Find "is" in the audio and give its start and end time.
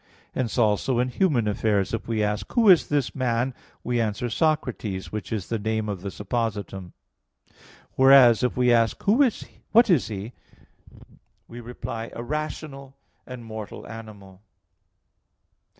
2.69-2.87, 5.31-5.47, 9.91-10.07